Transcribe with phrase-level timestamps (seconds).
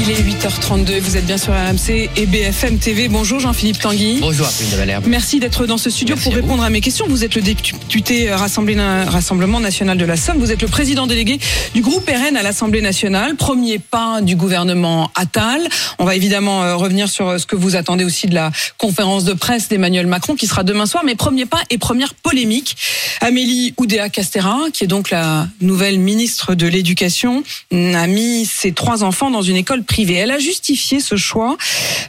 [0.00, 3.08] Il est 8h32, vous êtes bien sur RMC et BFM TV.
[3.08, 4.18] Bonjour Jean-Philippe Tanguy.
[4.20, 5.04] Bonjour Apolline de Malherbe.
[5.08, 6.42] Merci d'être dans ce studio Merci pour à vous.
[6.46, 7.06] répondre à mes questions.
[7.08, 10.38] Vous êtes le député Rassemblement National de la Somme.
[10.38, 11.40] Vous êtes le président délégué
[11.74, 13.34] du groupe RN à l'Assemblée nationale.
[13.34, 15.68] Premier pas du gouvernement Attal.
[15.98, 19.24] On va évidemment euh, revenir sur euh, ce que vous attendez aussi de la conférence
[19.24, 21.02] de presse d'Emmanuel Macron qui sera demain soir.
[21.04, 22.76] Mais premier pas et première polémique.
[23.20, 29.32] Amélie Oudéa-Castera, qui est donc la nouvelle ministre de l'Éducation, a mis ses trois enfants
[29.32, 30.14] dans une école privée.
[30.14, 31.56] Elle a justifié ce choix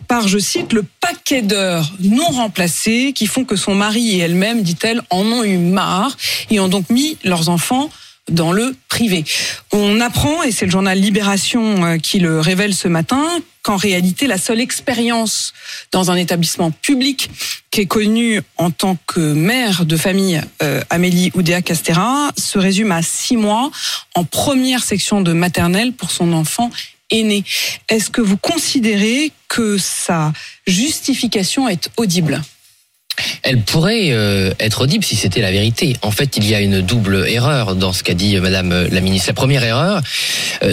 [0.08, 4.62] par, je cite, le paquet d'heures non remplacées qui font que son mari et elle-même,
[4.62, 6.16] dit-elle, en ont eu marre
[6.52, 7.90] et ont donc mis leurs enfants
[8.30, 9.24] dans le privé.
[9.72, 13.26] On apprend, et c'est le journal Libération euh, qui le révèle ce matin,
[13.64, 15.54] qu'en réalité, la seule expérience
[15.92, 17.30] dans un établissement public
[17.72, 23.02] qui est connue en tant que mère de famille, euh, Amélie Oudéa-Castera, se résume à
[23.02, 23.72] six mois
[24.16, 26.70] en première section de maternelle pour son enfant
[27.12, 30.32] Est-ce que vous considérez que sa
[30.68, 32.42] justification est audible?
[33.44, 35.98] Elle pourrait euh, être audible si c'était la vérité.
[36.02, 38.88] En fait, il y a une double erreur dans ce qu'a dit euh, Madame euh,
[38.92, 39.30] la ministre.
[39.30, 40.02] La première erreur,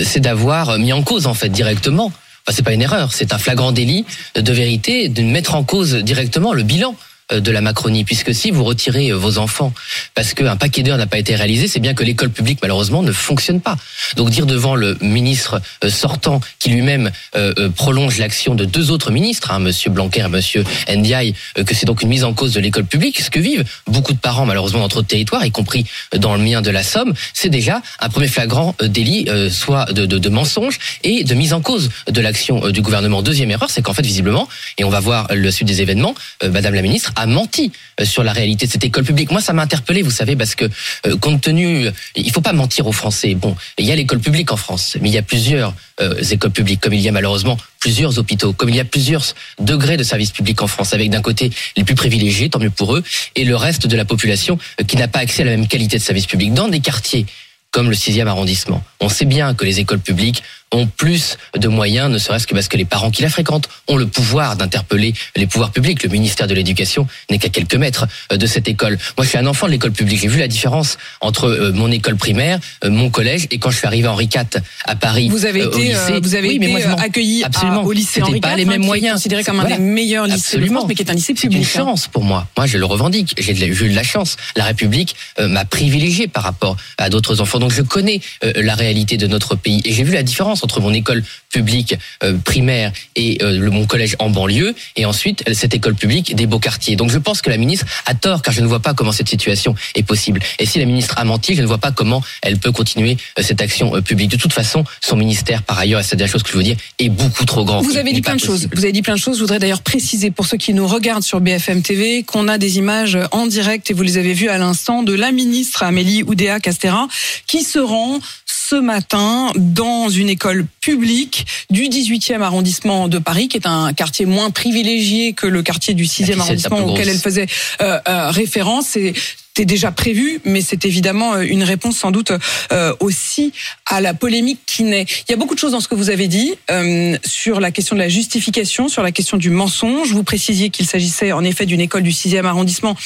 [0.05, 2.07] c'est d'avoir mis en cause en fait directement.
[2.07, 4.05] Enfin, c'est pas une erreur, c'est un flagrant délit
[4.37, 6.95] de vérité de mettre en cause directement le bilan
[7.33, 9.73] de la Macronie, puisque si vous retirez euh, vos enfants
[10.15, 13.11] parce qu'un paquet d'heures n'a pas été réalisé, c'est bien que l'école publique malheureusement ne
[13.11, 13.77] fonctionne pas.
[14.15, 18.93] Donc dire devant le ministre euh, sortant qui lui-même euh, euh, prolonge l'action de deux
[18.93, 22.33] autres ministres, hein, Monsieur Blanquer et Monsieur Ndiaye, euh, que c'est donc une mise en
[22.33, 25.45] cause de l'école publique, ce que vivent beaucoup de parents malheureusement dans trop de territoires,
[25.45, 25.85] y compris
[26.17, 29.87] dans le mien de la Somme, c'est déjà un premier flagrant euh, délit, euh, soit
[29.93, 33.21] de, de, de mensonge et de mise en cause de l'action euh, du gouvernement.
[33.23, 34.49] Deuxième erreur, c'est qu'en fait visiblement,
[34.79, 36.15] et on va voir le suite des événements,
[36.45, 39.31] euh, Madame la ministre a menti euh, sur la réalité de cette école publique.
[39.31, 40.67] Moi, ça m'a interpellé, vous savez, parce que
[41.07, 43.35] euh, compte tenu, il faut pas mentir aux Français.
[43.35, 46.51] Bon, il y a l'école publique en France, mais il y a plusieurs euh, écoles
[46.51, 49.25] publiques, comme il y a malheureusement plusieurs hôpitaux, comme il y a plusieurs
[49.59, 52.95] degrés de services publics en France, avec d'un côté les plus privilégiés, tant mieux pour
[52.97, 53.03] eux,
[53.35, 55.97] et le reste de la population euh, qui n'a pas accès à la même qualité
[55.97, 56.53] de services publics.
[56.53, 57.25] Dans des quartiers
[57.71, 62.11] comme le 6e arrondissement, on sait bien que les écoles publiques ont plus de moyens,
[62.11, 65.47] ne serait-ce que parce que les parents qui la fréquentent ont le pouvoir d'interpeller les
[65.47, 66.03] pouvoirs publics.
[66.03, 68.99] Le ministère de l'Éducation n'est qu'à quelques mètres euh, de cette école.
[69.17, 70.21] Moi, je suis un enfant de l'école publique.
[70.21, 73.79] J'ai vu la différence entre euh, mon école primaire, euh, mon collège, et quand je
[73.79, 75.29] suis arrivé à Henri IV à Paris.
[75.29, 76.21] Vous avez euh, au été, lycée.
[76.21, 77.85] vous avez Oui, mais été moi, je accueilli à- Absolument.
[77.85, 79.15] au lycée C'était Henri pas IV, les hein, mêmes est moyens.
[79.15, 79.77] considéré comme un Voilà.
[79.77, 80.81] des meilleurs lycées de Absolument.
[80.81, 81.69] France, mais qui est un lycée C'est une public.
[81.77, 81.79] hein.
[81.79, 82.49] chance pour moi.
[82.57, 83.35] Moi, je le revendique.
[83.39, 84.37] J'ai eu de la chance.
[84.57, 87.59] La République euh, m'a privilégié par rapport à d'autres enfants.
[87.61, 89.81] Donc, je connais euh, la réalité de notre pays.
[89.85, 93.87] Et j'ai vu la différence entre mon école publique euh, primaire et euh, le, mon
[93.87, 96.97] collège en banlieue, et ensuite euh, cette école publique des beaux quartiers.
[96.97, 99.29] Donc, je pense que la ministre a tort, car je ne vois pas comment cette
[99.29, 100.41] situation est possible.
[100.59, 103.43] Et si la ministre a menti, je ne vois pas comment elle peut continuer euh,
[103.43, 104.31] cette action publique.
[104.31, 106.77] De toute façon, son ministère, par ailleurs, et c'est la chose que je veux dire,
[106.99, 107.81] est beaucoup trop grand.
[107.81, 108.69] Vous avez dit plein de choses.
[108.73, 109.37] Vous avez dit plein de choses.
[109.37, 112.79] Je voudrais d'ailleurs préciser pour ceux qui nous regardent sur BFM TV qu'on a des
[112.79, 116.61] images en direct et vous les avez vues à l'instant de la ministre Amélie Oudéa
[116.61, 117.09] Castera
[117.47, 118.21] qui se rend
[118.69, 124.27] ce matin dans une école publique du 18e arrondissement de Paris, qui est un quartier
[124.27, 127.47] moins privilégié que le quartier du 6e La ficelle, c'est un arrondissement auquel elle faisait
[127.81, 128.97] euh, euh, référence.
[128.97, 129.15] Et
[129.57, 132.31] c'était déjà prévu, mais c'est évidemment euh, une réponse sans doute
[132.73, 133.53] euh, aussi
[133.87, 135.07] à la polémique qui naît.
[135.27, 137.71] Il y a beaucoup de choses dans ce que vous avez dit euh, sur la
[137.71, 140.13] question de la justification, sur la question du mensonge.
[140.13, 142.97] Vous précisiez qu'il s'agissait en effet d'une école du 6e arrondissement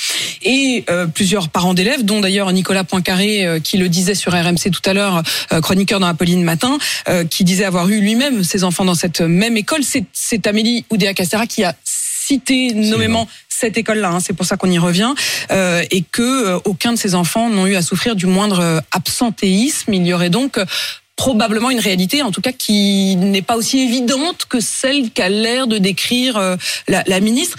[0.43, 4.73] et euh, plusieurs parents d'élèves, dont d'ailleurs Nicolas Poincaré euh, qui le disait sur RMC
[4.73, 5.23] tout à l'heure,
[5.62, 9.56] chroniqueur dans Apolline Matin, euh, qui disait avoir eu lui-même ses enfants dans cette même
[9.56, 9.85] école.
[9.85, 13.29] C'est- C'est Amélie Oudéa-Castera qui a cité nommément
[13.61, 14.11] cette école-là.
[14.11, 15.12] hein, c'est pour ça qu'on y revient
[15.51, 18.81] euh, et que euh, aucun de ces enfants n'ont eu à souffrir du moindre euh,
[18.93, 19.93] absentéisme.
[19.93, 20.59] Il y aurait donc
[21.17, 25.67] probablement une réalité, en tout cas, qui n'est pas aussi évidente que celle qu'a l'air
[25.67, 26.57] de décrire
[26.89, 27.59] la, ministre.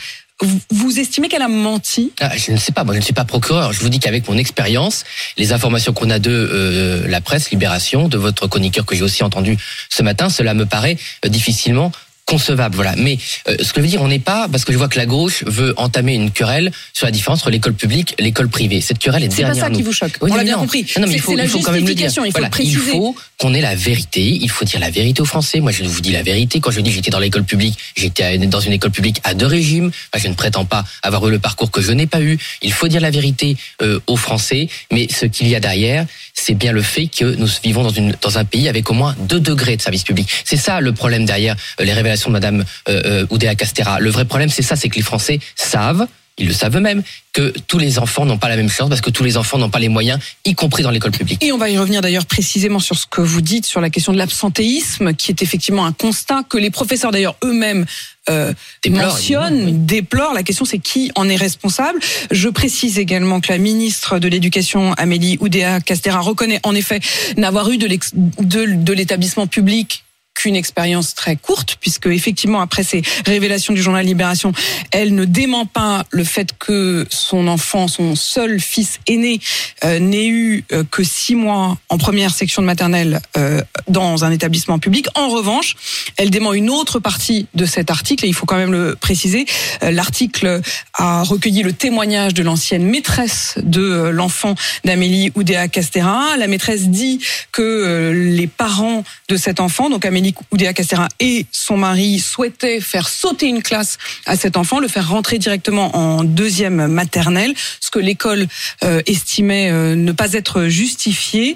[0.72, 2.12] Vous, estimez qu'elle a menti?
[2.20, 3.72] Ah, je ne sais pas, moi je ne suis pas procureur.
[3.72, 5.04] Je vous dis qu'avec mon expérience,
[5.38, 9.56] les informations qu'on a de la presse, Libération, de votre chroniqueur que j'ai aussi entendu
[9.92, 11.92] ce matin, cela me paraît difficilement
[12.32, 12.96] concevable, voilà.
[12.98, 13.18] Mais
[13.50, 15.06] euh, ce que je veux dire, on n'est pas parce que je vois que la
[15.06, 18.80] gauche veut entamer une querelle sur la différence entre l'école publique et l'école privée.
[18.80, 19.76] Cette querelle est, C'est pas derrière ça nous.
[19.76, 20.14] qui vous choque.
[20.22, 20.62] Oui, On l'a bien non.
[20.62, 20.86] compris.
[20.98, 22.08] Non, mais il faut, c'est la il faut quand même le dire.
[22.10, 22.50] il faut Voilà.
[22.60, 24.22] Il faut qu'on ait la vérité.
[24.42, 25.60] Il faut dire la vérité aux Français.
[25.60, 26.60] Moi, je vous dis la vérité.
[26.62, 29.92] Quand je dis j'étais dans l'école publique, j'étais dans une école publique à deux régimes.
[30.16, 32.38] Je ne prétends pas avoir eu le parcours que je n'ai pas eu.
[32.62, 34.70] Il faut dire la vérité euh, aux Français.
[34.92, 36.06] Mais ce qu'il y a derrière,
[36.42, 39.16] c'est bien le fait que nous vivons dans, une, dans un pays avec au moins
[39.20, 40.28] deux degrés de service public.
[40.44, 44.00] C'est ça le problème derrière euh, les révélations de Madame euh, euh, Oudéa Castera.
[44.00, 47.54] Le vrai problème, c'est ça, c'est que les Français savent ils le savent eux-mêmes, que
[47.68, 49.80] tous les enfants n'ont pas la même chance parce que tous les enfants n'ont pas
[49.80, 51.44] les moyens, y compris dans l'école publique.
[51.44, 54.12] Et on va y revenir d'ailleurs précisément sur ce que vous dites sur la question
[54.12, 57.86] de l'absentéisme, qui est effectivement un constat que les professeurs d'ailleurs eux-mêmes
[58.30, 58.54] euh,
[58.88, 60.34] mentionnent, déplorent.
[60.34, 62.00] La question c'est qui en est responsable.
[62.32, 67.00] Je précise également que la ministre de l'Éducation, Amélie Oudéa Castera, reconnaît en effet
[67.38, 70.04] n'avoir eu de l'établissement public
[70.42, 74.54] qu'une expérience très courte, puisque effectivement après ces révélations du journal Libération,
[74.90, 79.40] elle ne dément pas le fait que son enfant, son seul fils aîné,
[79.84, 84.32] euh, n'ait eu euh, que six mois en première section de maternelle euh, dans un
[84.32, 85.06] établissement public.
[85.14, 85.76] En revanche,
[86.18, 89.46] elle dément une autre partie de cet article, et il faut quand même le préciser.
[89.84, 90.62] L'article
[90.96, 94.56] a recueilli le témoignage de l'ancienne maîtresse de l'enfant
[94.86, 96.36] d'Amélie Oudéa Castera.
[96.38, 97.20] La maîtresse dit
[97.52, 103.08] que les parents de cet enfant, donc Amélie Oudéa Castera et son mari, souhaitaient faire
[103.08, 108.00] sauter une classe à cet enfant, le faire rentrer directement en deuxième maternelle, ce que
[108.00, 108.48] l'école
[108.84, 111.56] euh, estimait euh, ne pas être justifié.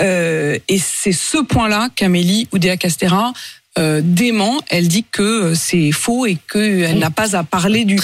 [0.00, 3.32] Euh, et c'est ce point-là qu'Amélie Oudéa Castera
[3.78, 4.60] euh, dément.
[4.68, 7.96] Elle dit que euh, c'est faux et qu'elle n'a pas à parler du,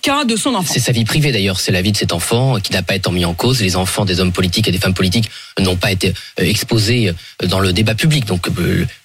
[0.00, 0.72] cas de son enfant.
[0.72, 3.10] C'est sa vie privée d'ailleurs, c'est la vie de cet enfant qui n'a pas été
[3.10, 3.60] mis en cause.
[3.62, 5.30] Les enfants des hommes politiques et des femmes politiques
[5.60, 6.08] n'ont pas été
[6.40, 7.10] euh, exposés
[7.42, 8.24] euh, dans le débat public.
[8.26, 8.46] Donc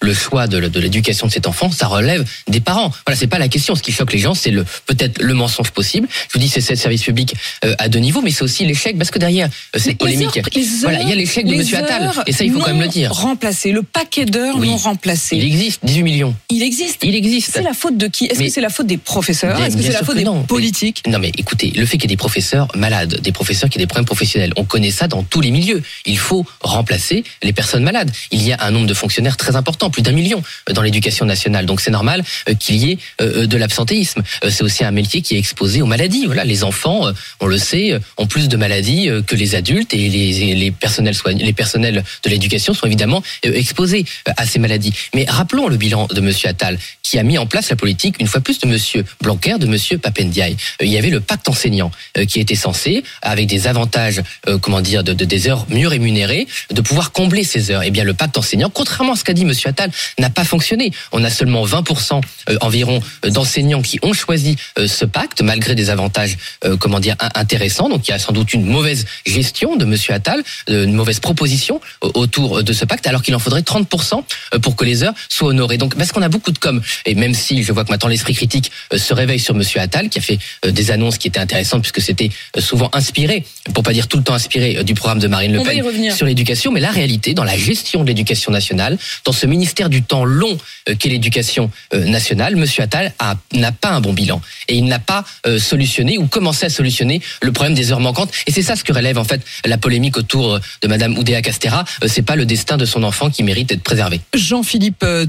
[0.00, 2.90] le choix de, de l'éducation de cet enfant, ça relève des parents.
[3.06, 3.74] Voilà, c'est pas la question.
[3.74, 6.08] Ce qui choque les gens, c'est le peut-être le mensonge possible.
[6.28, 7.34] Je vous dis, c'est ce service public
[7.78, 10.64] à deux niveaux, mais c'est aussi l'échec parce que derrière cette Les polémique, heures- les
[10.82, 12.88] voilà, il y a l'échec de Monsieur Attal et ça il faut quand même le
[12.88, 13.12] dire.
[13.12, 14.68] Remplacé, le paquet d'heures Oui.
[14.68, 15.36] non remplacé.
[15.36, 16.34] Il existe 18 millions.
[16.50, 17.00] Il existe.
[17.02, 17.50] Il existe.
[17.52, 18.26] C'est la faute de qui?
[18.26, 19.60] Est-ce que c'est la faute des professeurs?
[19.60, 20.42] Est-ce que c'est la faute des non.
[20.42, 21.02] politiques?
[21.06, 23.82] Non mais écoutez, le fait qu'il y ait des professeurs malades, des professeurs qui aient
[23.82, 25.82] des problèmes professionnels, on connaît ça dans tous les milieux.
[26.06, 28.10] Il faut remplacer les personnes malades.
[28.30, 31.24] Il y a un nombre de fonctionnaires très important, plus d'un million euh, dans l'éducation
[31.26, 31.66] nationale.
[31.66, 34.22] Donc c'est normal euh, qu'il y ait euh, de l'absentéisme.
[34.48, 36.26] C'est aussi un métier qui est exposé aux maladies.
[36.26, 40.70] Voilà, les enfants, on le sait, ont plus de maladies que les adultes et les,
[40.70, 44.04] personnels les personnels de l'éducation sont évidemment exposés
[44.36, 44.92] à ces maladies.
[45.14, 48.26] Mais rappelons le bilan de Monsieur Attal, qui a mis en place la politique une
[48.26, 50.52] fois plus de Monsieur Blanquer, de Monsieur Papendiaï.
[50.80, 54.58] Euh, Il y avait le pacte enseignant euh, qui était censé, avec des avantages, euh,
[54.58, 57.82] comment dire, de, de- des heures mieux rémunérées, de pouvoir combler ces heures.
[57.82, 60.92] Eh bien, le pacte enseignant, contrairement à ce qu'a dit Monsieur Attal, n'a pas fonctionné.
[61.12, 62.20] On a seulement 20%
[62.50, 64.56] euh, environ d'enseignants qui ont choisi
[64.86, 66.36] ce pacte, malgré des avantages,
[66.80, 67.88] comment dire, in- intéressants.
[67.88, 71.80] Donc, il y a sans doute une mauvaise gestion de Monsieur Attal, une mauvaise proposition
[72.02, 74.22] autour de ce pacte, alors qu'il en faudrait 30%
[74.54, 75.78] euh, pour que les heures soient honorées.
[75.96, 78.70] Parce qu'on a beaucoup de com, et même si je vois que maintenant l'esprit critique
[78.92, 81.82] euh, se réveille sur Monsieur Attal, qui a fait euh, des annonces qui étaient intéressantes,
[81.82, 83.44] puisque c'était euh, souvent inspiré,
[83.74, 85.84] pour pas dire tout le temps inspiré, du programme de Marine Le Pen
[86.16, 90.02] sur l'éducation, mais la réalité, dans la gestion de l'éducation nationale, dans ce ministère du
[90.02, 90.56] temps long
[90.98, 95.24] qu'est l'éducation nationale, Monsieur Attal a- n'a pas un bon bilan et il n'a pas
[95.46, 98.30] euh, solutionné ou commencé à solutionner le problème des heures manquantes.
[98.46, 101.84] Et c'est ça ce que relève en fait la polémique autour de Madame Oudéa Castera.
[102.02, 104.20] Euh, c'est pas le destin de son enfant qui mérite d'être préservé.
[104.34, 105.26] Jean-Philippe euh,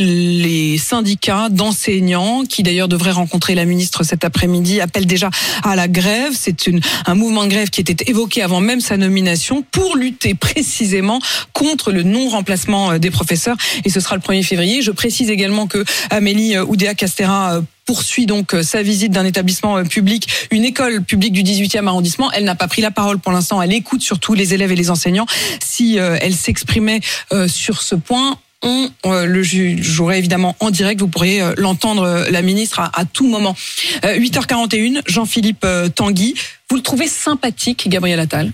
[0.00, 5.28] Les syndicats d'enseignants, qui d'ailleurs devraient rencontrer la ministre cet après-midi, appellent déjà
[5.62, 6.32] à la grève.
[6.34, 6.70] C'est
[7.04, 11.20] un mouvement de grève qui était évoqué avant même sa nomination pour lutter précisément
[11.52, 13.56] contre le non-remplacement euh, des professeurs.
[13.84, 14.80] Et ce sera le 1er février.
[14.80, 20.28] Je précise également que Amélie euh, Oudéa-Castera euh, poursuit donc sa visite d'un établissement public,
[20.50, 22.30] une école publique du 18e arrondissement.
[22.32, 23.60] Elle n'a pas pris la parole pour l'instant.
[23.62, 25.24] Elle écoute surtout les élèves et les enseignants.
[25.64, 27.00] Si elle s'exprimait
[27.46, 31.00] sur ce point, on euh, le jouerait évidemment en direct.
[31.00, 33.54] Vous pourriez euh, l'entendre, euh, la ministre, à, à tout moment.
[34.04, 36.34] Euh, 8h41, Jean-Philippe Tanguy.
[36.70, 38.52] Vous le trouvez sympathique, Gabriel Attal?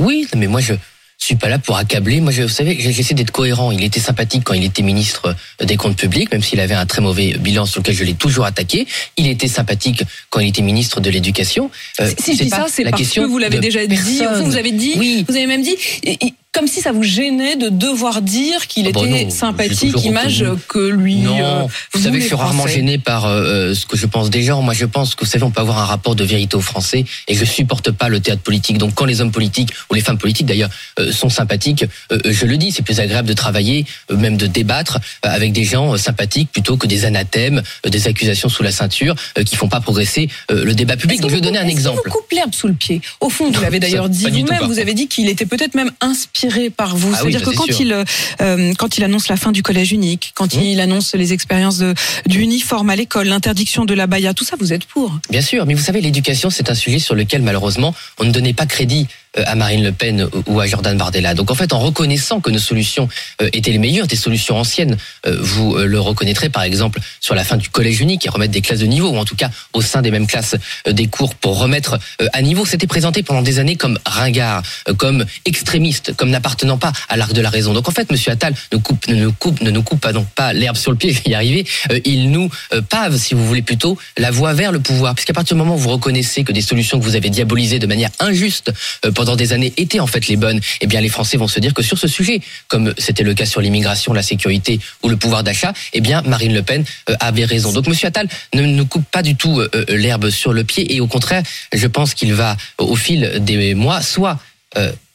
[0.00, 0.74] Oui, mais moi je
[1.18, 2.20] suis pas là pour accabler.
[2.20, 3.70] Moi, je, vous savez, j'essaie d'être cohérent.
[3.70, 7.00] Il était sympathique quand il était ministre des Comptes Publics, même s'il avait un très
[7.00, 8.88] mauvais bilan sur lequel je l'ai toujours attaqué.
[9.16, 11.70] Il était sympathique quand il était ministre de l'Éducation.
[12.18, 14.20] Si je dis ça, c'est la parce question que vous l'avez déjà dit.
[14.42, 15.24] Vous avez dit, Oui.
[15.28, 18.86] vous avez même dit, et- et comme si ça vous gênait de devoir dire qu'il
[18.86, 21.16] Ah bah était non, sympathique, image que lui.
[21.16, 24.28] Non, euh, vous savez que je suis rarement gêné par euh, ce que je pense
[24.28, 24.60] des gens.
[24.60, 27.06] Moi, je pense que vous savez, on peut avoir un rapport de vérité aux Français
[27.26, 28.76] et je supporte pas le théâtre politique.
[28.76, 30.68] Donc, quand les hommes politiques ou les femmes politiques d'ailleurs
[30.98, 34.46] euh, sont sympathiques, euh, je le dis, c'est plus agréable de travailler, euh, même de
[34.46, 38.62] débattre euh, avec des gens euh, sympathiques plutôt que des anathèmes, euh, des accusations sous
[38.62, 41.22] la ceinture euh, qui font pas progresser euh, le débat public.
[41.22, 42.02] Donc, je vais donner un exemple.
[42.04, 43.00] vous coupe l'herbe sous le pied?
[43.20, 44.66] Au fond, vous l'avez d'ailleurs dit vous-même.
[44.66, 47.12] Vous avez dit qu'il était peut-être même inspiré par vous.
[47.14, 47.80] Ah oui, C'est-à-dire que c'est quand sûr.
[47.80, 48.04] il,
[48.40, 50.60] euh, quand il annonce la fin du collège unique, quand Mmh.
[50.62, 51.94] il annonce les expériences de,
[52.26, 55.18] du uniforme à l'école, l'interdiction de la baya, tout ça, vous êtes pour.
[55.30, 58.52] Bien sûr, mais vous savez, l'éducation, c'est un sujet sur lequel, malheureusement, on ne donnait
[58.54, 59.06] pas crédit
[59.36, 61.34] à Marine Le Pen ou à Jordan Bardella.
[61.34, 63.08] Donc, en fait, en reconnaissant que nos solutions
[63.40, 64.96] euh, étaient les meilleures, des solutions anciennes,
[65.26, 68.52] euh, vous euh, le reconnaîtrez, par exemple, sur la fin du collège unique et remettre
[68.52, 71.06] des classes de niveau, ou en tout cas, au sein des mêmes classes, euh, des
[71.06, 72.64] cours pour remettre euh, à niveau.
[72.64, 77.32] C'était présenté pendant des années comme ringard, euh, comme extrémiste, comme n'appartenant pas à l'arc
[77.32, 77.72] de la raison.
[77.72, 80.28] Donc, en fait, Monsieur Attal ne, coupe, ne, nous coupe, ne nous coupe pas, donc,
[80.28, 81.66] pas l'herbe sur le pied, je vais y arriver.
[81.90, 85.14] Euh, il nous euh, pave, si vous voulez, plutôt la voie vers le pouvoir.
[85.14, 87.86] Puisqu'à partir du moment où vous reconnaissez que des solutions que vous avez diabolisées de
[87.86, 88.72] manière injuste
[89.04, 91.60] euh, pendant des années étaient en fait les bonnes, eh bien les Français vont se
[91.60, 95.16] dire que sur ce sujet, comme c'était le cas sur l'immigration, la sécurité ou le
[95.16, 97.70] pouvoir d'achat, eh bien Marine Le Pen euh, avait raison.
[97.70, 100.92] Donc Monsieur Attal ne nous coupe pas du tout euh, euh, l'herbe sur le pied
[100.92, 104.40] et au contraire, je pense qu'il va au fil des mois soit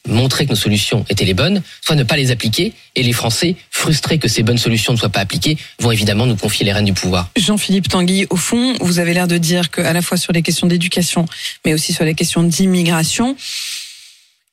[0.07, 3.55] montrer que nos solutions étaient les bonnes, soit ne pas les appliquer, et les Français,
[3.71, 6.85] frustrés que ces bonnes solutions ne soient pas appliquées, vont évidemment nous confier les rênes
[6.85, 7.29] du pouvoir.
[7.35, 10.67] Jean-Philippe Tanguy, au fond, vous avez l'air de dire qu'à la fois sur les questions
[10.67, 11.25] d'éducation,
[11.65, 13.35] mais aussi sur les questions d'immigration,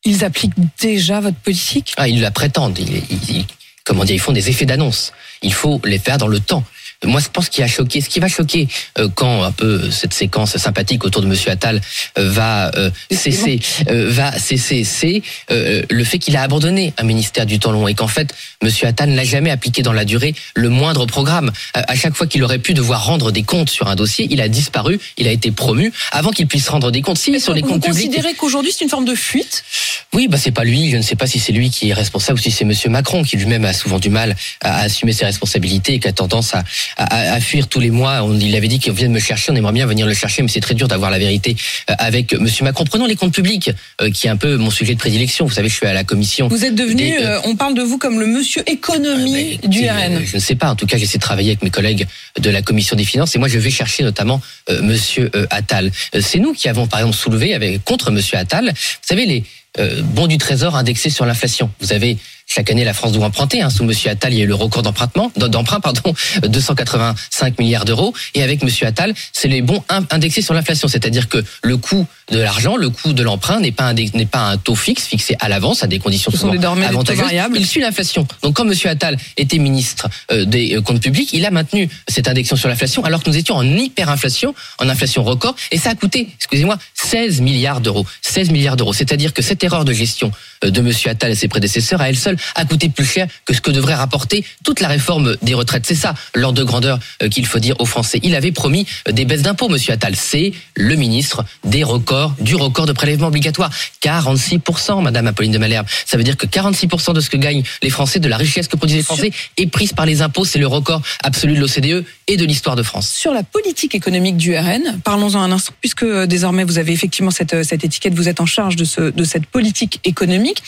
[0.04, 1.94] ils appliquent déjà votre politique?
[1.96, 2.78] Ah, ils la prétendent.
[2.78, 3.46] Ils, ils- ils-
[3.84, 5.12] comment dire, ils font des effets d'annonce.
[5.42, 6.64] Il faut les faire dans le temps.
[7.04, 8.00] Moi, je pense qu'il a choqué.
[8.00, 11.80] Ce qui va choquer euh, quand un peu cette séquence sympathique autour de Monsieur Attal
[12.18, 17.04] euh, va euh, cesser, euh, va cesser, c'est euh, le fait qu'il a abandonné un
[17.04, 20.34] ministère du temps long et qu'en fait, Monsieur Attal n'a jamais appliqué dans la durée
[20.54, 21.52] le moindre programme.
[21.74, 24.48] À, chaque fois qu'il aurait pu devoir rendre des comptes sur un dossier, il a
[24.48, 27.18] disparu, il a été promu avant qu'il puisse rendre des comptes.
[27.18, 29.64] Si sur les vous comptes publics, considérez qu'aujourd'hui c'est une forme de fuite?
[30.12, 30.90] Oui, bah c'est pas lui.
[30.90, 33.24] Je ne sais pas si c'est lui qui est responsable ou si c'est Monsieur Macron
[33.24, 36.62] qui lui-même a souvent du mal à assumer ses responsabilités et qui a tendance à,
[36.96, 38.22] à, à fuir tous les mois.
[38.22, 39.52] On, il avait dit qu'il vient de me chercher.
[39.52, 41.56] On aimerait bien venir le chercher, mais c'est très dur d'avoir la vérité
[41.90, 42.84] euh, avec Monsieur Macron.
[42.84, 43.70] Prenons les comptes publics,
[44.00, 45.46] euh, qui est un peu mon sujet de prédilection.
[45.46, 46.48] Vous savez, je suis à la commission.
[46.48, 49.68] Vous êtes devenu, Des, euh, euh, on parle de vous comme le monsieur économie Euh,
[49.68, 50.22] du écoutez, RN.
[50.24, 50.70] Je ne sais pas.
[50.70, 52.06] En tout cas, j'essaie de travailler avec mes collègues
[52.38, 55.90] de la commission des finances et moi, je vais chercher notamment euh, Monsieur Attal.
[56.20, 58.66] C'est nous qui avons, par exemple, soulevé avec contre Monsieur Attal.
[58.74, 59.44] Vous savez les
[59.78, 61.70] euh, bons du Trésor indexés sur l'inflation.
[61.80, 63.62] Vous avez chaque année, la France doit emprunter.
[63.62, 63.70] Hein.
[63.70, 68.12] Sous Monsieur Attal, il y a eu le record d'empruntement, d'emprunt, pardon, 285 milliards d'euros.
[68.34, 72.06] Et avec Monsieur Attal, c'est les bons in- indexés sur l'inflation, c'est-à-dire que le coût
[72.30, 75.04] de l'argent, le coût de l'emprunt n'est pas un dé- n'est pas un taux fixe
[75.06, 77.20] fixé à l'avance à des conditions Ce sont des avantageuses.
[77.22, 77.56] variables.
[77.58, 78.26] Il suit l'inflation.
[78.42, 82.28] Donc, quand Monsieur Attal était ministre euh, des euh, comptes publics, il a maintenu cette
[82.28, 85.94] indexation sur l'inflation, alors que nous étions en hyperinflation, en inflation record, et ça a
[85.94, 88.06] coûté, excusez-moi, 16 milliards d'euros.
[88.22, 88.92] 16 milliards d'euros.
[88.92, 90.32] C'est-à-dire que cette erreur de gestion
[90.64, 93.52] euh, de Monsieur Attal et ses prédécesseurs, à elle seule, a coûté plus cher que
[93.54, 95.84] ce que devrait rapporter toute la réforme des retraites.
[95.86, 96.98] C'est ça l'ordre de grandeur
[97.30, 98.18] qu'il faut dire aux Français.
[98.22, 100.14] Il avait promis des baisses d'impôts, Monsieur Attal.
[100.16, 103.70] C'est le ministre des records, du record de prélèvement obligatoire.
[104.02, 105.86] 46%, Madame Apolline de Malherbe.
[106.06, 108.76] Ça veut dire que 46% de ce que gagnent les Français, de la richesse que
[108.76, 110.44] produisent les Français, est prise par les impôts.
[110.44, 113.08] C'est le record absolu de l'OCDE et de l'histoire de France.
[113.08, 117.30] Sur la politique économique du RN, parlons-en un instant, puisque euh, désormais vous avez effectivement
[117.30, 120.62] cette, euh, cette étiquette, vous êtes en charge de, ce, de cette politique économique.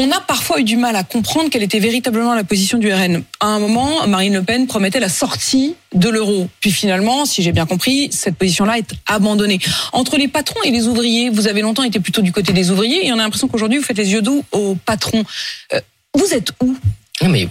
[0.00, 3.24] On a parfois eu du mal à comprendre quelle était véritablement la position du RN.
[3.40, 6.48] À un moment, Marine Le Pen promettait la sortie de l'euro.
[6.60, 9.58] Puis finalement, si j'ai bien compris, cette position-là est abandonnée.
[9.92, 13.08] Entre les patrons et les ouvriers, vous avez longtemps été plutôt du côté des ouvriers
[13.08, 15.24] et on a l'impression qu'aujourd'hui, vous faites les yeux doux aux patrons.
[15.72, 15.80] Euh,
[16.14, 16.76] vous êtes où?
[17.20, 17.48] Non, mais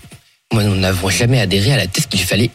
[0.53, 2.51] moi, nous n'avons jamais adhéré à la thèse qu'il fallait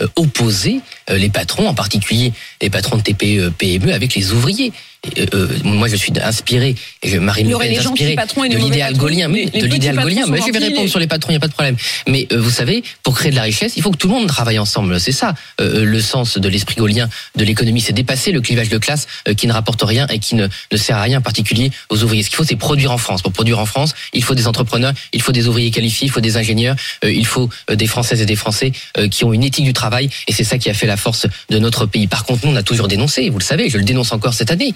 [0.00, 0.80] euh, opposer
[1.10, 4.72] euh, les patrons, en particulier les patrons de TPE, PME, avec les ouvriers.
[5.16, 8.96] Et, euh, moi, je suis inspiré, et je, Marine Le Pen est inspirée de l'idéal
[8.96, 10.26] gaulien, mais de l'idéal gaulien.
[10.28, 11.76] Mais je vais répondre sur les patrons, il n'y a pas de problème.
[12.06, 14.28] Mais euh, vous savez, pour créer de la richesse, il faut que tout le monde
[14.28, 15.00] travaille ensemble.
[15.00, 18.78] C'est ça euh, le sens de l'esprit gaulien de l'économie, c'est dépasser le clivage de
[18.78, 21.70] classe euh, qui ne rapporte rien et qui ne, ne sert à rien, en particulier
[21.88, 22.22] aux ouvriers.
[22.22, 23.22] Ce qu'il faut, c'est produire en France.
[23.22, 26.20] Pour produire en France, il faut des entrepreneurs, il faut des ouvriers qualifiés, il faut
[26.20, 29.42] des ingénieurs, euh, il faut euh, des Françaises et des Français euh, qui ont une
[29.42, 30.08] éthique du travail.
[30.28, 32.06] Et c'est ça qui a fait la force de notre pays.
[32.06, 34.50] Par contre, nous, on a toujours dénoncé, vous le savez, je le dénonce encore cette
[34.50, 34.74] année, euh,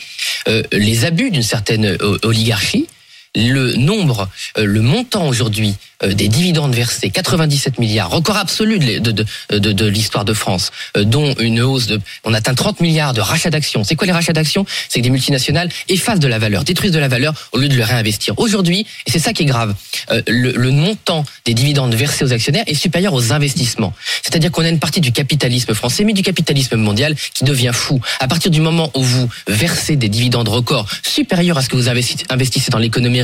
[0.72, 2.86] les abus d'une certaine euh, oligarchie
[3.36, 4.28] le nombre,
[4.58, 9.72] euh, le montant aujourd'hui euh, des dividendes versés, 97 milliards, record absolu de, de, de,
[9.72, 13.50] de, l'histoire de France, euh, dont une hausse de, on atteint 30 milliards de rachats
[13.50, 13.84] d'actions.
[13.84, 14.66] C'est quoi les rachats d'actions?
[14.88, 17.76] C'est que des multinationales effacent de la valeur, détruisent de la valeur au lieu de
[17.76, 18.34] le réinvestir.
[18.38, 19.74] Aujourd'hui, et c'est ça qui est grave,
[20.10, 23.94] euh, le, le montant des dividendes versés aux actionnaires est supérieur aux investissements.
[24.22, 28.00] C'est-à-dire qu'on a une partie du capitalisme français, mais du capitalisme mondial qui devient fou.
[28.20, 31.88] À partir du moment où vous versez des dividendes records supérieurs à ce que vous
[31.88, 33.22] investi- investissez dans l'économie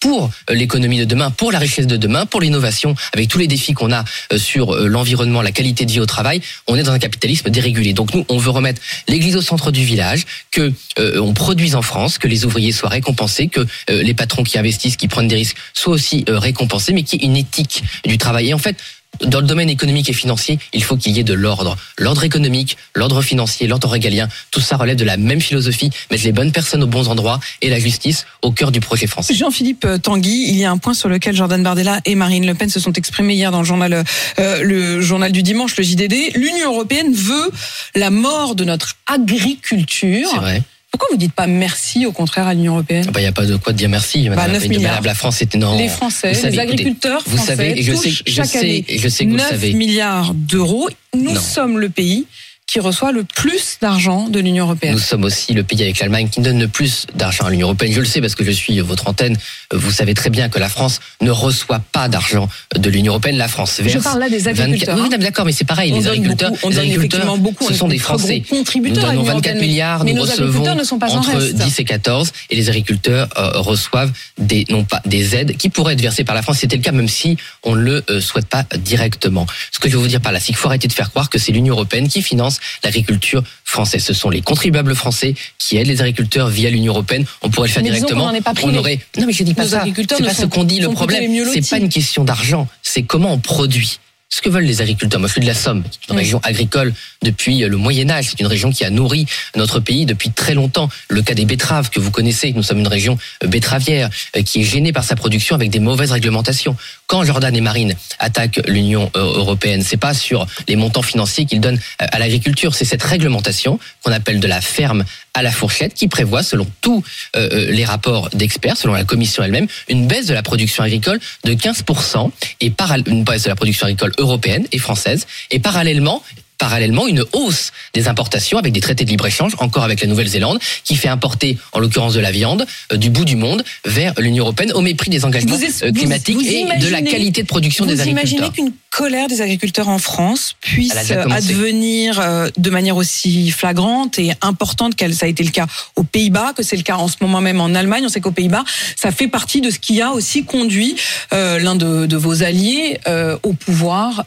[0.00, 3.46] pour euh, l'économie de demain, pour la richesse de demain, pour l'innovation, avec tous les
[3.46, 6.82] défis qu'on a euh, sur euh, l'environnement, la qualité de vie au travail, on est
[6.82, 7.94] dans un capitalisme dérégulé.
[7.94, 12.18] Donc nous, on veut remettre l'église au centre du village, que on produise en France,
[12.18, 15.94] que les ouvriers soient récompensés, que les patrons qui investissent, qui prennent des risques, soient
[15.94, 18.50] aussi récompensés, mais qu'il y ait une éthique du travail.
[18.50, 18.76] Et en fait,
[19.22, 21.76] dans le domaine économique et financier, il faut qu'il y ait de l'ordre.
[21.98, 26.32] L'ordre économique, l'ordre financier, l'ordre régalien, tout ça relève de la même philosophie, mettre les
[26.32, 29.34] bonnes personnes aux bons endroits et la justice au cœur du projet français.
[29.34, 32.68] Jean-Philippe Tanguy, il y a un point sur lequel Jordan Bardella et Marine Le Pen
[32.68, 34.04] se sont exprimés hier dans le journal,
[34.38, 36.36] euh, le journal du dimanche, le JDD.
[36.36, 37.50] L'Union européenne veut
[37.94, 40.28] la mort de notre agriculture.
[40.30, 40.62] C'est vrai.
[40.94, 43.56] Pourquoi vous dites pas merci au contraire à l'Union européenne Il n'y a pas de
[43.56, 44.28] quoi de dire merci.
[44.28, 44.92] Madame, 9 la- milliards.
[44.92, 45.76] Madame la France est énorme.
[45.76, 48.46] Les Français, Vous savez, les écoutez, agriculteurs vous français savez, et je sais, je chaque
[48.46, 49.72] sais, année je sais que vous le 9 savez.
[49.72, 50.88] milliards d'euros.
[51.16, 51.40] Nous Non.
[51.40, 52.26] sommes le pays
[52.66, 54.94] qui reçoit le plus d'argent de l'Union européenne.
[54.94, 57.92] Nous sommes aussi le pays avec l'Allemagne qui donne le plus d'argent à l'Union européenne.
[57.92, 59.36] Je le sais parce que je suis votre antenne.
[59.72, 63.36] Vous savez très bien que la France ne reçoit pas d'argent de l'Union européenne.
[63.36, 63.92] La France verse.
[63.92, 64.96] Je parle là des 24 agriculteurs.
[64.96, 65.08] Oui, hein.
[65.10, 65.92] non, mais d'accord, mais c'est pareil.
[65.92, 68.42] On les agriculteurs, beaucoup, on les agriculteurs, beaucoup, ce sont des Français.
[68.48, 71.18] contributeurs Nous donnons l'Union 24 européenne, milliards, mais nous nos recevons ne sont pas en
[71.18, 71.54] entre reste.
[71.54, 75.94] 10 et 14, et les agriculteurs euh, reçoivent des non pas des aides qui pourraient
[75.94, 76.58] être versées par la France.
[76.58, 79.46] C'était le cas même si on ne le euh, souhaite pas directement.
[79.70, 81.30] Ce que je veux vous dire par là, c'est qu'il faut arrêter de faire croire
[81.30, 84.04] que c'est l'Union européenne qui finance l'agriculture française.
[84.04, 87.24] Ce sont les contribuables français qui aident les agriculteurs via l'Union européenne.
[87.42, 88.32] On pourrait le faire Mais directement.
[88.32, 89.00] est pas on aurait.
[89.18, 89.84] Non, mais je dis pas Nos ça.
[89.84, 90.80] C'est pas ce qu'on dit.
[90.80, 92.68] Le problème, c'est pas une question d'argent.
[92.82, 93.98] C'est comment on produit.
[94.34, 95.20] Ce que veulent les agriculteurs.
[95.20, 98.30] Moi, je suis de la Somme, qui est une région agricole depuis le Moyen Âge.
[98.30, 100.88] C'est une région qui a nourri notre pays depuis très longtemps.
[101.08, 104.62] Le cas des betteraves que vous connaissez, nous sommes une région euh, betteravière euh, qui
[104.62, 106.76] est gênée par sa production avec des mauvaises réglementations.
[107.06, 111.60] Quand Jordan et Marine attaquent l'Union euh, européenne, c'est pas sur les montants financiers qu'ils
[111.60, 115.04] donnent euh, à l'agriculture, c'est cette réglementation qu'on appelle de la ferme
[115.36, 117.04] à la fourchette qui prévoit, selon tous
[117.36, 121.20] euh, euh, les rapports d'experts, selon la commission elle-même, une baisse de la production agricole
[121.44, 124.23] de 15% et paral- une baisse de la production agricole européenne
[124.72, 125.26] et française.
[125.50, 126.22] Et parallèlement
[126.68, 130.96] parallèlement une hausse des importations avec des traités de libre-échange, encore avec la Nouvelle-Zélande, qui
[130.96, 134.72] fait importer, en l'occurrence de la viande, euh, du bout du monde vers l'Union européenne
[134.72, 137.84] au mépris des engagements Vous euh, vous- climatiques vous et de la qualité de production
[137.84, 138.38] des Vous agriculteurs.
[138.38, 140.94] imaginez qu'une colère des agriculteurs en France puisse
[141.38, 146.04] advenir euh, de manière aussi flagrante et importante qu'elle ça a été le cas aux
[146.04, 148.04] Pays-Bas, que c'est le cas en ce moment même en Allemagne.
[148.06, 148.64] On sait qu'aux Pays-Bas,
[148.96, 150.96] ça fait partie de ce qui a aussi conduit
[151.34, 154.24] euh, l'un de, de vos alliés euh, au pouvoir,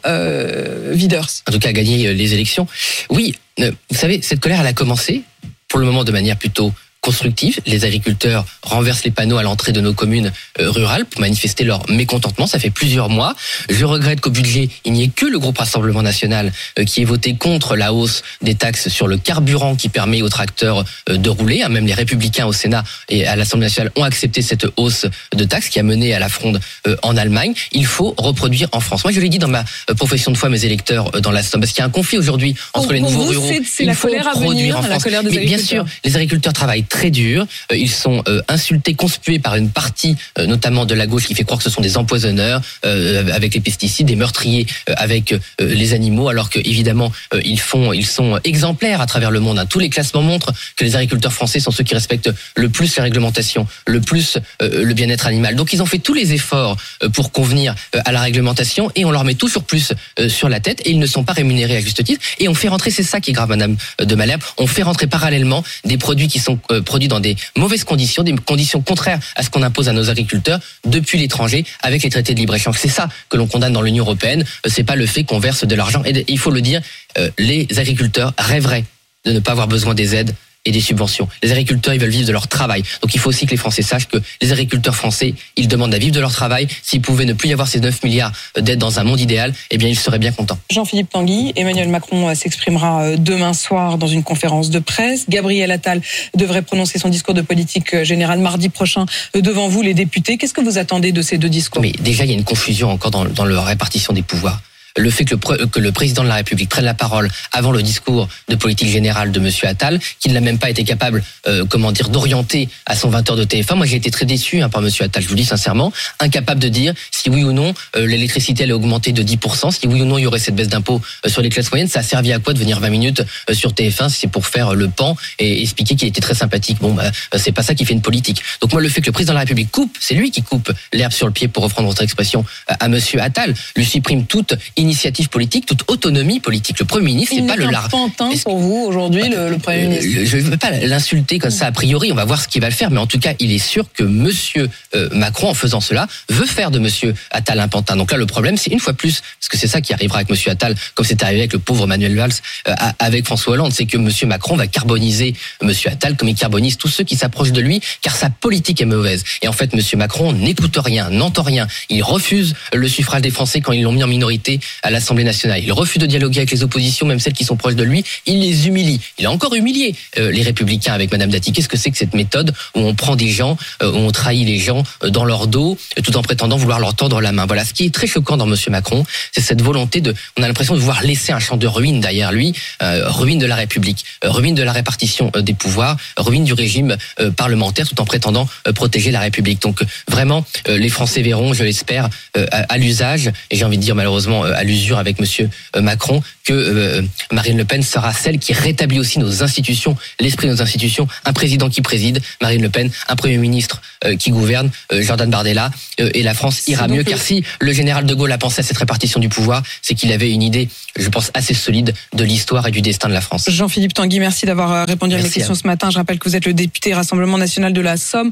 [0.94, 1.28] Widers.
[1.48, 2.66] en tout cas gagner euh, élections.
[3.10, 5.22] Oui, euh, vous savez, cette colère, elle a commencé,
[5.68, 7.60] pour le moment de manière plutôt constructive.
[7.66, 11.88] Les agriculteurs renversent les panneaux à l'entrée de nos communes euh, rurales pour manifester leur
[11.90, 12.46] mécontentement.
[12.46, 13.34] Ça fait plusieurs mois.
[13.70, 17.04] Je regrette qu'au budget, il n'y ait que le groupe Rassemblement National euh, qui ait
[17.04, 21.30] voté contre la hausse des taxes sur le carburant qui permet aux tracteurs euh, de
[21.30, 21.62] rouler.
[21.62, 25.44] Hein, Même les républicains au Sénat et à l'Assemblée nationale ont accepté cette hausse de
[25.44, 26.60] taxes qui a mené à la fronde
[27.02, 27.54] en Allemagne.
[27.72, 29.04] Il faut reproduire en France.
[29.04, 29.64] Moi, je l'ai dit dans ma
[29.96, 32.18] profession de foi à mes électeurs dans la Somme, parce qu'il y a un conflit
[32.18, 33.48] aujourd'hui entre Pour- les nouveaux vous, ruraux.
[33.48, 35.02] c'est- c'est Il la faut colère à venir, en la France.
[35.04, 37.46] colère des Mais bien sûr, les agriculteurs travaillent très dur.
[37.72, 41.34] Euh, Ils sont euh, insultés, conspués par une partie, euh, notamment de la gauche, qui
[41.34, 46.28] fait croire que ce sont des empoisonneurs avec les pesticides, des meurtriers avec les animaux,
[46.28, 47.12] alors que évidemment
[47.44, 49.58] ils font, ils sont exemplaires à travers le monde.
[49.58, 49.66] hein.
[49.66, 53.02] Tous les classements montrent que les agriculteurs français sont ceux qui respectent le plus les
[53.02, 55.56] réglementations, le plus le bien-être animal.
[55.56, 56.76] Donc ils ont fait tous les efforts
[57.12, 57.74] pour convenir
[58.04, 60.98] à la réglementation et on leur met toujours plus euh, sur la tête et ils
[60.98, 62.24] ne sont pas rémunérés à juste titre.
[62.38, 65.06] Et on fait rentrer, c'est ça qui est grave, Madame de Malherbe, on fait rentrer
[65.06, 69.50] parallèlement des produits qui sont produits dans des mauvaises conditions, des conditions contraires à ce
[69.50, 72.76] qu'on impose à nos agriculteurs depuis l'étranger avec les traités de libre-échange.
[72.78, 74.44] C'est ça que l'on condamne dans l'Union européenne.
[74.66, 76.02] Euh, C'est pas le fait qu'on verse de l'argent.
[76.04, 76.80] Et il faut le dire,
[77.18, 78.84] euh, les agriculteurs rêveraient
[79.24, 81.28] de ne pas avoir besoin des aides et des subventions.
[81.42, 82.82] Les agriculteurs, ils veulent vivre de leur travail.
[83.02, 85.98] Donc il faut aussi que les Français sachent que les agriculteurs français, ils demandent à
[85.98, 86.68] vivre de leur travail.
[86.82, 89.78] S'il pouvait ne plus y avoir ces 9 milliards d'aides dans un monde idéal, eh
[89.78, 90.58] bien ils seraient bien contents.
[90.70, 95.26] Jean-Philippe Tanguy, Emmanuel Macron euh, s'exprimera euh, demain soir dans une conférence de presse.
[95.28, 96.00] Gabriel Attal
[96.34, 100.38] devrait prononcer son discours de politique euh, générale mardi prochain euh, devant vous, les députés.
[100.38, 101.82] Qu'est-ce que vous attendez de ces deux discours?
[101.82, 104.60] Mais déjà, il y a une confusion encore dans, dans la répartition des pouvoirs.
[104.98, 108.28] Le fait que le, le président de la République prenne la parole avant le discours
[108.48, 112.08] de politique générale de Monsieur Attal, qu'il n'a même pas été capable, euh, comment dire,
[112.08, 113.76] d'orienter à son 20 h de TF1.
[113.76, 115.22] Moi, j'ai été très déçu hein, par Monsieur Attal.
[115.22, 119.12] Je vous dis sincèrement, incapable de dire si oui ou non euh, l'électricité allait augmenter
[119.12, 121.48] de 10%, si oui ou non il y aurait cette baisse d'impôt euh, sur les
[121.48, 121.88] classes moyennes.
[121.88, 124.88] Ça a servi à quoi de venir 20 minutes sur TF1 C'est pour faire le
[124.88, 126.78] pan et expliquer qu'il était très sympathique?
[126.80, 128.42] Bon, bah, c'est pas ça qui fait une politique.
[128.60, 130.72] Donc moi, le fait que le président de la République coupe, c'est lui qui coupe
[130.92, 134.54] l'herbe sur le pied, pour reprendre votre expression, à Monsieur Attal, lui supprime toute
[134.88, 136.78] initiative politique, toute autonomie politique.
[136.78, 137.88] Le Premier ministre, c'est pas le lard.
[137.88, 140.24] pour vous aujourd'hui, le, Premier euh, ministre.
[140.24, 142.10] Je ne veux pas l'insulter comme ça a priori.
[142.10, 143.84] On va voir ce qu'il va le faire, mais en tout cas, il est sûr
[143.92, 147.96] que Monsieur euh, Macron, en faisant cela, veut faire de Monsieur Attal un pantin.
[147.96, 150.30] Donc là, le problème, c'est une fois plus, parce que c'est ça qui arrivera avec
[150.30, 152.32] Monsieur Attal, comme c'est arrivé avec le pauvre Manuel Valls,
[152.66, 156.78] euh, avec François Hollande, c'est que Monsieur Macron va carboniser Monsieur Attal comme il carbonise
[156.78, 159.24] tous ceux qui s'approchent de lui, car sa politique est mauvaise.
[159.42, 161.66] Et en fait, Monsieur Macron n'écoute rien, n'entend rien.
[161.90, 165.62] Il refuse le suffrage des Français quand ils l'ont mis en minorité à l'Assemblée nationale.
[165.62, 168.04] Il refuse de dialoguer avec les oppositions, même celles qui sont proches de lui.
[168.26, 169.00] Il les humilie.
[169.18, 171.52] Il a encore humilié euh, les Républicains avec Madame Dati.
[171.52, 174.46] Qu'est-ce que c'est que cette méthode où on prend des gens, euh, où on trahit
[174.46, 177.46] les gens euh, dans leur dos, tout en prétendant vouloir leur tordre la main?
[177.46, 180.14] Voilà, ce qui est très choquant dans Monsieur Macron, c'est cette volonté de.
[180.38, 183.56] On a l'impression de vouloir laisser un champ de ruine derrière lui, ruine de la
[183.56, 186.96] République, ruine de la répartition des pouvoirs, ruine du régime
[187.36, 189.62] parlementaire, tout en prétendant protéger la République.
[189.62, 194.44] Donc vraiment, les Français verront, je l'espère, à l'usage, et j'ai envie de dire malheureusement
[194.58, 199.18] à l'usure avec Monsieur Macron, que euh, Marine Le Pen sera celle qui rétablit aussi
[199.18, 203.36] nos institutions, l'esprit de nos institutions, un président qui préside, Marine Le Pen, un premier
[203.36, 207.02] ministre euh, qui gouverne, euh, Jordan Bardella, et la France ira mieux.
[207.02, 210.12] Car si le général de Gaulle a pensé à cette répartition du pouvoir, c'est qu'il
[210.12, 213.50] avait une idée, je pense, assez solide de l'histoire et du destin de la France.
[213.50, 215.90] Jean-Philippe Tanguy, merci d'avoir répondu à mes questions ce matin.
[215.90, 218.30] Je rappelle que vous êtes le député Rassemblement national de la Somme.